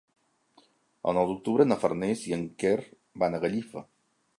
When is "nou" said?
1.19-1.29